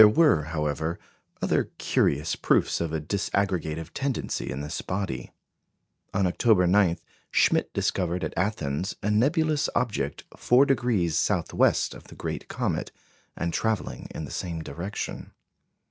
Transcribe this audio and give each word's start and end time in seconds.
There 0.01 0.07
were, 0.09 0.45
however, 0.45 0.97
other 1.43 1.69
curious 1.77 2.35
proofs 2.35 2.81
of 2.81 2.91
a 2.91 2.99
disaggregative 2.99 3.91
tendency 3.93 4.49
in 4.49 4.61
this 4.61 4.81
body. 4.81 5.29
On 6.11 6.25
October 6.25 6.65
9, 6.65 6.97
Schmidt 7.29 7.71
discovered 7.71 8.23
at 8.23 8.33
Athens 8.35 8.95
a 9.03 9.11
nebulous 9.11 9.69
object 9.75 10.27
4° 10.31 11.11
south 11.11 11.53
west 11.53 11.93
of 11.93 12.05
the 12.05 12.15
great 12.15 12.47
comet, 12.47 12.91
and 13.37 13.53
travelling 13.53 14.07
in 14.09 14.25
the 14.25 14.31
same 14.31 14.63
direction. 14.63 15.33